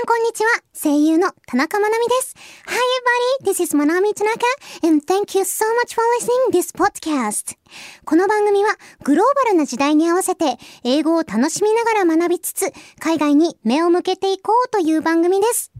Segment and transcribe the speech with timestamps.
[0.00, 0.48] んこんにちは。
[0.80, 2.36] 声優の田中まなみです。
[2.66, 2.76] Hi
[3.42, 4.46] everybody, this is Manami Tanaka
[4.86, 7.56] and thank you so much for listening this podcast.
[8.04, 15.72] この番組はグローバルな時代に合わせて英語を楽しみながら学びつつ海外に目を向けていこうという番組です。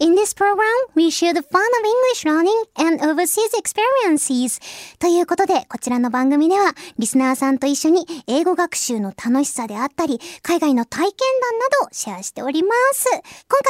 [0.00, 0.64] In this program,
[0.94, 4.60] we share the fun of English learning and overseas experiences.
[4.98, 13.08] ということで、こちらの番組では、リスナーさんと一緒に英語学習の楽しさであったり、海外の体験談などをシェアしております。
[13.08, 13.22] 今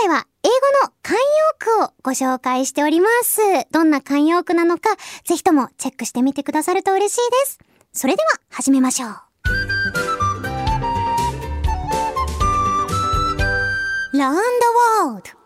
[0.00, 0.54] 回は英語
[0.86, 1.18] の慣用
[1.58, 3.40] 句をご紹介しております。
[3.70, 7.58] どんな慣用句なのか、ぜひともチェックしてみてくださると嬉しいです。
[7.92, 9.12] それでは始めましょう。
[14.14, 14.66] Learn the
[15.00, 15.41] World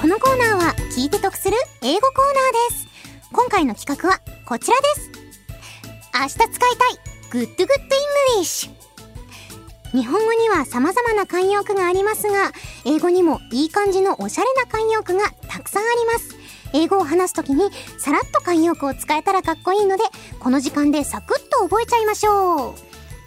[0.00, 2.86] このコーナーは聞いて得する英語コーナーです。
[3.32, 5.10] 今回の企画はこちらです。
[6.14, 6.48] 明日使い
[7.32, 7.66] たい Good Good
[8.38, 8.70] English
[9.90, 12.52] 日本語には様々な慣用句がありますが、
[12.84, 16.36] 英語にもいい感じのおしゃれな慣用句がたくさんあります。
[16.74, 17.68] 英語を話すときに
[17.98, 20.04] さらっと慣用句を使えたらかっこいいので、
[20.38, 22.74] この時間でサクッと覚えちゃいましょう。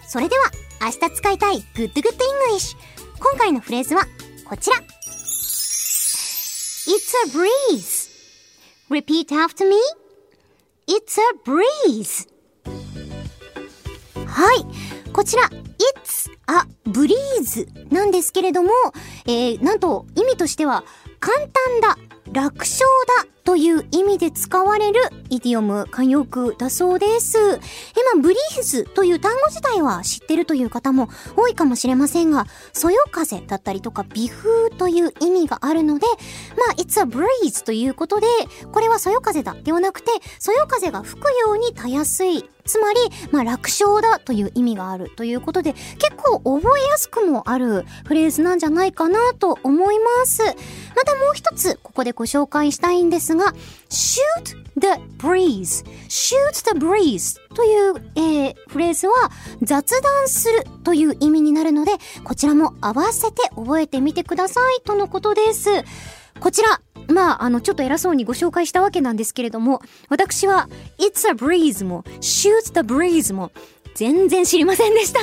[0.08, 0.46] それでは、
[0.82, 2.02] 明日使いたい Good Good
[2.50, 2.78] English
[3.20, 4.04] 今回のフレーズは
[4.46, 4.78] こちら。
[6.88, 8.10] It's a breeze.
[8.90, 9.78] Repeat after me.
[10.88, 12.28] It's a breeze.
[14.26, 15.12] はい。
[15.14, 18.72] こちら、It's a breeze なんですけれども、
[19.28, 20.84] えー、なんと意味としては、
[21.20, 21.98] 簡単だ、
[22.32, 22.86] 楽勝
[23.24, 27.38] だという意味で使われるイディオム、慣用句だそうです。
[28.14, 36.06] 今、ブリーズという単語自体は知ってるという方も多いかもしれませんが、そよ風だったりとか微風という意味があるので、
[36.56, 38.28] まあ、it's a breeze ということで、
[38.72, 42.46] これはそよ風だではなくて、そよ風が吹くようにたやすい。
[42.66, 43.00] つまり、
[43.32, 50.44] まあ、楽勝だという意味があるということで、結構覚えやすくもあるフレーズなんじゃないかなと思います。
[50.96, 53.54] またもう一つ、ここででご紹介したいんですが、
[53.90, 65.70] shoot the breeze, shoot the breeze という、えー、フレーズは雑談するという意味になるので、こちらも合わせて覚えてみてくださいとのことです。
[66.40, 73.52] こちら、まあ、あの、ちょっと偉そうにご紹介したわけなんですけれども、私は、It's a breeze も、Shoot the breeze も、
[73.94, 75.20] 全然知りませんでした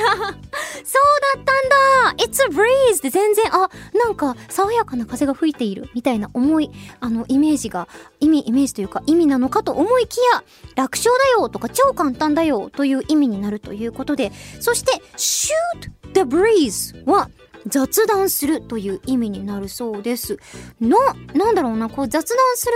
[0.83, 3.01] そうだったんだ !It's a breeze!
[3.01, 7.87] で全然、あ、なんか爽やかな風が吹いているみたいな重い、あの、イメージが、
[8.19, 10.43] 意味、イメージというか意味なのかと思いきや、
[10.75, 17.29] 楽勝だよとか超簡単だよという意味になるということで、そして、shoot the breeze は、
[17.67, 20.39] 雑談するという意味になるそうです。
[20.79, 20.97] な、
[21.33, 22.71] なんだろうな、こう雑談する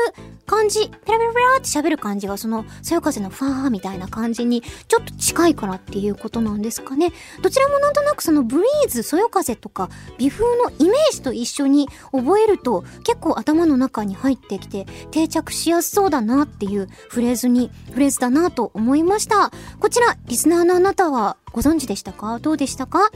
[0.45, 7.11] 感じ、ペラペラペラって喋る感じがその、そよ風のファーみたいな感じにちょっと近いからっていうことなんですかね。
[7.41, 19.51] どちらもなんとなくそのブリーズ、そよ風とか微風のイメージと一緒に覚えると結構頭の中に入ってきて定着しやすそうだなっていうフレーズに、フレーズだなと思いました。
[19.79, 22.39] こちら、リスナーのあなたはご存知でしたか？
[22.39, 23.09] どうでしたか？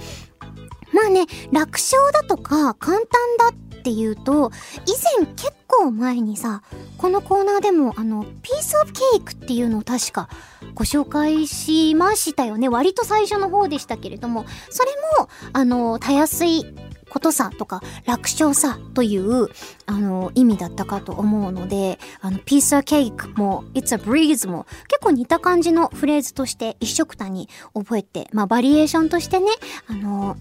[0.97, 3.05] まあね、楽勝だとか簡単
[3.37, 4.51] だっていうと、
[4.87, 6.63] 以前結構前にさ、
[6.97, 10.27] このコーナーでもあの、ピースオブケークっていうのを確か
[10.73, 12.67] ご紹介しましたよね。
[12.67, 16.65] 割と最初の方でしたけれども、それも、あの、たやすい
[17.09, 19.47] ことさとか楽勝さという
[19.85, 29.47] あの意味だったかと思うのであのピースアケークも It's a breeze も結構似た感じのフレーズとして一緒くたに覚えてまあバリエーションとしてね
[29.87, 30.35] あの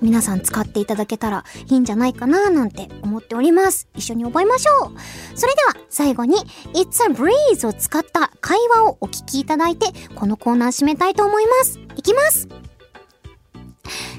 [0.00, 3.88] 皆さん使っていただけたらいいんじゃないかななんて思っております。
[3.94, 5.38] 一緒に覚えましょう。
[5.38, 6.36] それでは最後に
[6.74, 11.78] It's a breeze を使った会話をお聞きいただいてこのコーナー締めたいと思います。
[11.96, 12.48] いきます。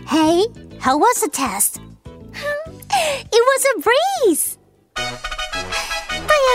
[0.07, 0.47] Hey,
[0.79, 1.79] how was the test?
[3.31, 4.59] It was a breeze!
[4.95, 5.05] とい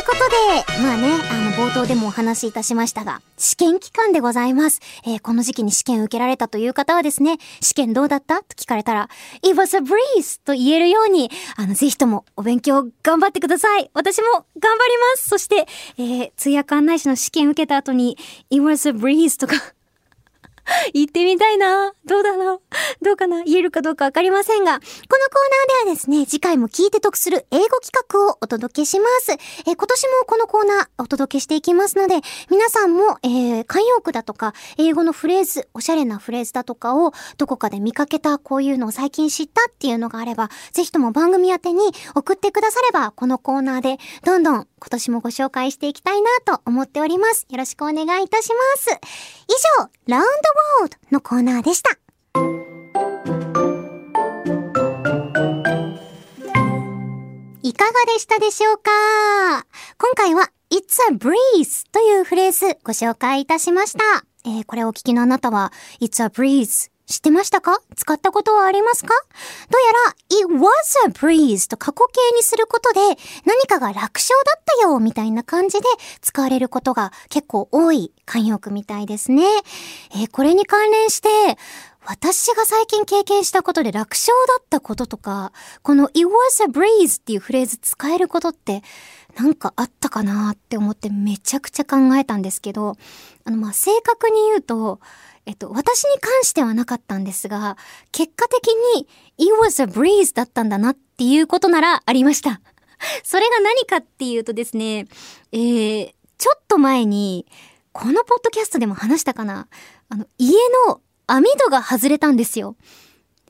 [0.00, 4.80] うことで、まあね、あの、冒頭でもお話しいたしましたが、試験期間でございます。
[5.06, 8.42] えー、この時期に試験受けられたという方はですね、試験どうだった？
[8.42, 9.08] と聞かれたら、
[9.42, 10.40] It was a breeze!
[10.44, 13.90] と言えるように、あの、ぜひともお勉強頑張ってください。
[13.94, 14.26] 私も
[14.58, 15.28] 頑張ります。
[15.30, 15.66] そして、
[15.96, 18.18] えー、通訳案内士の試験受けた後に、
[18.50, 19.38] It was a breeze!
[19.40, 19.54] とか
[20.92, 21.94] 行ってみたいな。
[22.04, 22.60] どうだろう？
[23.16, 25.08] うかな言えるかどうかわかりませんが、このコー
[25.80, 29.32] ナーではですね、次回も聞いて得する英語企画をお届けします。
[29.32, 32.20] えー、今年もこのコーナーお届けしていきますので、
[32.50, 47.46] 皆さんも、えー、慣用句だとか、英語のフレーズ、おしゃれなフレーズだとかを、どこかで見かけた、こういうのを最近知ったっていうのがあれば、ぜひとも番組宛てに送ってくだされば、このコーナーで、どんどん今年もご紹介していきたいなと思っております。
[47.48, 48.90] よろしくお願いいたします。
[49.48, 52.05] 以上、ラウンドワードのコーナーでした。
[57.76, 58.90] かがでしたでしょうか？
[59.98, 64.24] 今回は It's a breeze というフレーズご紹介いたしました。
[64.46, 67.78] えー、これをお聞きのあなたは It's a breeze 知ってましたか？
[67.94, 69.14] 使ったことはありますか？
[69.70, 70.70] どうやら It was
[71.06, 73.00] a breeze と過去形にすることで
[73.44, 75.86] 何かが楽勝だったよみたいな感じで
[76.22, 79.44] 使われることが結構多い慣用句みたいですね。
[80.12, 81.28] えー、これに関連して
[82.06, 86.30] 私が最近経験したことで楽勝だったこととか、この It was
[86.64, 88.82] a breeze っていうフレーズ使えることって
[89.36, 92.96] なんかあったかなって思ってめちゃくちゃ考えたんですけど、
[93.44, 95.00] あのまあ正確に言うと、
[95.46, 97.76] えっと、私に関してはなかったんですが、
[98.12, 102.60] 結果的に It was a breeze だったんだなっていうことならありました。
[103.24, 105.06] それが何かっていうとですね、
[105.52, 107.46] えー、ちょっと前に、
[107.92, 109.68] このポッドキャストでも話したかな
[110.08, 110.54] あの、家
[110.86, 112.76] の網戸が外れたんですよ。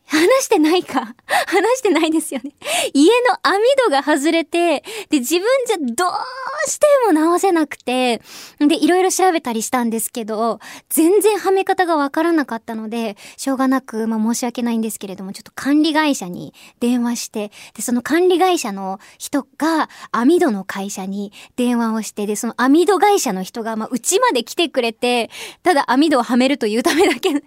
[0.09, 1.17] 話してないか？
[1.49, 2.53] 話してないですよね。
[2.95, 8.23] 家の網戸が外れて、で、自分じゃどうしても直せなくて、
[8.61, 25.31] で、いろいろ調べたりしたんですけど、全然はめ方がわからなかったので、しょうがなく、まあ申し訳ないんですけれども、ちょっと管理会社に電話して、で、その管理会社の人が網戸の会社に電話をして、で、その網戸会社の人が、まあ、うちまで来てくれて、
[25.65, 27.43] ただ網戸をはめるというためだけ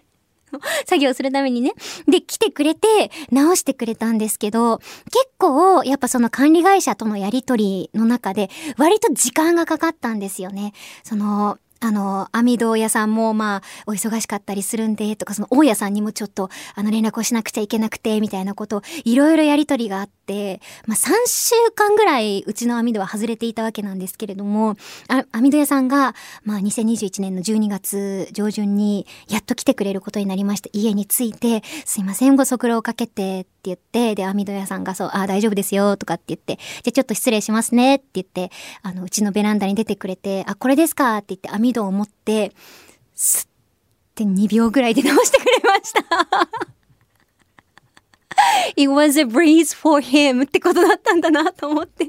[0.86, 1.74] 作業するためにね。
[2.08, 4.80] で、来てくれて、直してくれたんですけど、
[5.12, 10.74] 結構、やっぱその管理会社とのやりとりの中で、割と時間がかかったんですよね。
[11.04, 24.76] その、あの、網戸屋さんもまあ、お忙しかったりするんで、とか、その大家さんにもちょっと、あの、連絡をしなくちゃいけなくて、みたいなこと、いろいろやりとりがあって、まあ、3週間ぐらい、うちの網戸は外れていたわけなんですけれども、
[25.08, 30.70] あ網戸屋さんが、まあ、2021年の12月上旬に、やっと来てくれることになりました。
[30.74, 38.52] 家に着いて、すいません、ご足労をかけ、て言って、で、網戸屋さんがそう、ああ、大丈夫ですよ、とかって言って、じゃちょっと失礼しますね、って言って、
[38.82, 42.54] あの、うちのベランダに出てくれて、あ、これですかって言って、網戸を持って、
[43.16, 46.02] すって2秒ぐらいで直してくれました。
[48.76, 52.06] It was a breeze for him ってことだったんだなと思って。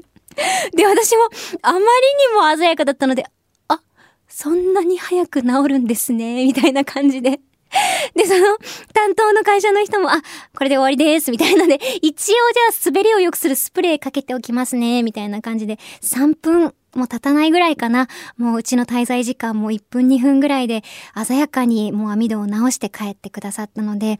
[0.73, 1.23] で、私も
[1.61, 1.87] あまりに
[2.35, 3.25] も鮮やかだったので、
[3.67, 3.81] あ、
[4.27, 7.39] そんなに早く治るんですね、みたいな感じで。
[8.15, 8.57] で、その、
[8.93, 10.21] 担当の会社の人も、あ、
[10.55, 12.35] これで終わりです、みたいなので、一応じゃ
[12.69, 18.07] あ滑りを良くするスプレーかけておきますね、みたいな感じで、3分もう経たないぐらいかな。
[18.37, 20.83] もううちの滞在時間も1分2分ぐらいで
[21.25, 24.19] 鮮やかにもう網戸を直して帰ってくださったので、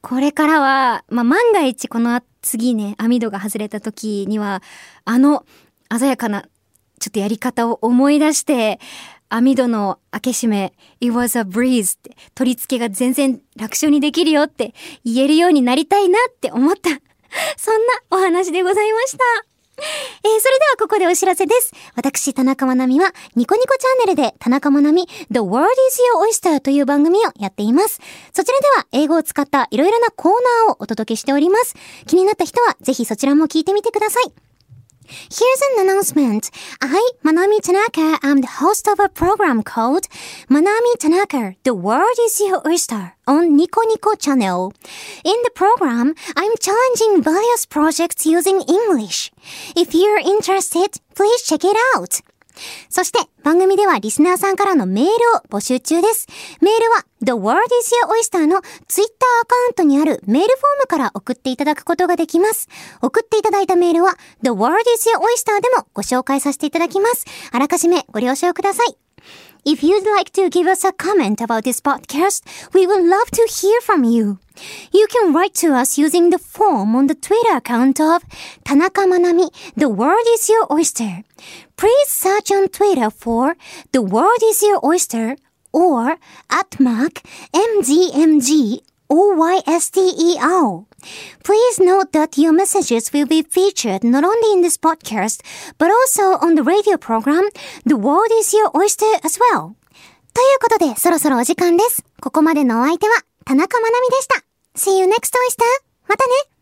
[0.00, 4.62] これからは、まあ、万が一この次ね、網戸が外れた時には、
[5.04, 5.44] あの
[5.90, 6.46] 鮮やかな
[7.00, 8.78] ちょっとやり方を思い出して、
[9.36, 16.90] 網戸の開け閉め、it was a breeze って取り付けが全然楽勝にできるよって言えるようになりたいなって思った。
[17.58, 19.24] そんなお話でございました。
[19.76, 21.72] えー、それではここでお知らせです。
[21.96, 26.00] 私、田中まなみは、ニコニコチャンネルで、田中まなみ、The World is
[26.46, 28.00] Your Oyster という番組をやっています。
[28.32, 30.32] そちらでは、英語を使ったいろいろなコー
[30.68, 31.74] ナーをお届けしております。
[32.06, 34.43] 気になった人は、ぜひそちらも聞いてみてください。
[35.30, 36.50] Here's an announcement.
[36.80, 40.08] I, Manami Tanaka, am the host of a program called
[40.48, 44.72] Manami Tanaka, The World is Your Oyster on Nico Nico channel.
[45.24, 49.30] In the program, I'm challenging various projects using English.
[49.76, 52.20] If you're interested, please check it out.
[52.88, 55.12] そして番組ではリスナーさんからのメールを
[55.50, 56.26] 募集中です。
[56.60, 62.68] メールは The World is Your Oyster の Twitter アカウントにあるメールフォームから送っていただくことができます。
[63.02, 67.24] 送っていただいたメールは The World is Your Oyster でもご紹介させていただきます。
[67.50, 69.03] あらかじめご了承ください。
[69.66, 72.42] If you'd like to give us a comment about this podcast,
[72.74, 74.38] we would love to hear from you.
[74.92, 78.24] You can write to us using the form on the Twitter account of
[78.64, 81.22] Tanaka Manami, The World is Your Oyster.
[81.78, 83.56] Please search on Twitter for
[83.92, 85.36] The World is Your Oyster
[85.72, 86.18] or
[86.50, 87.22] at mark
[89.08, 90.84] OYSTER.
[91.43, 95.41] Please note that your messages will be featured not only in this podcast,
[95.77, 97.49] but also on the radio program,
[97.85, 99.75] The World is Your Oyster as well.
[100.33, 102.03] ということで、そろそろお時間です。
[102.21, 103.15] ここまでのお相手は、
[103.45, 104.43] 田中まなみでした。
[104.75, 105.63] See you next oyster!
[106.07, 106.52] またね